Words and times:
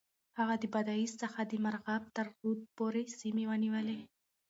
هغه 0.37 0.55
د 0.59 0.63
بادغيس 0.73 1.13
څخه 1.23 1.39
د 1.45 1.53
مرغاب 1.65 2.03
تر 2.15 2.25
رود 2.39 2.59
پورې 2.77 3.03
سيمې 3.19 3.45
ونيولې. 3.47 3.97